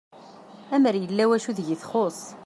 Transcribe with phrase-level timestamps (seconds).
[0.75, 2.19] Amer yella wacu deg i txuss